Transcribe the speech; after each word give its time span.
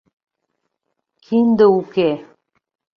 —Кинде 1.23 1.65
уке. 1.79 2.09